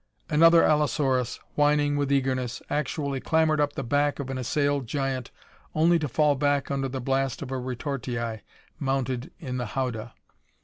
[0.31, 5.29] Another allosaurus, whining with eagerness, actually clambered up the back of an assailed giant
[5.75, 8.41] only to fall back under the blast of a retortii
[8.79, 10.15] mounted in the howdah.